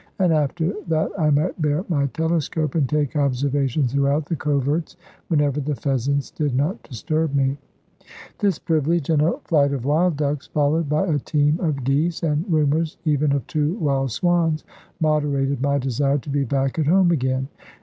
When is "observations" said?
3.15-3.93